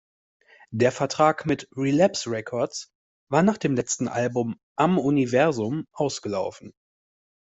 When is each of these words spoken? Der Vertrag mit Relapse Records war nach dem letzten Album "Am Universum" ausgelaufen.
Der 0.71 0.91
Vertrag 0.91 1.45
mit 1.45 1.69
Relapse 1.77 2.31
Records 2.31 2.91
war 3.29 3.43
nach 3.43 3.59
dem 3.59 3.75
letzten 3.75 4.07
Album 4.07 4.59
"Am 4.75 4.97
Universum" 4.97 5.85
ausgelaufen. 5.91 6.73